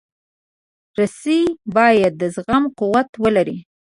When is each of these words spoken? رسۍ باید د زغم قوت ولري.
رسۍ 0.97 1.41
باید 1.75 2.13
د 2.21 2.23
زغم 2.35 2.63
قوت 2.79 3.09
ولري. 3.23 3.57